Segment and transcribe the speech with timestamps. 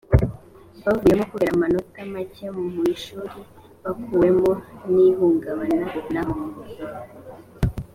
[0.85, 3.37] bavuyemo kubera amanota make mu ishuri
[3.83, 4.51] bakuwemo
[4.91, 5.75] n ihungabana
[6.13, 6.35] naho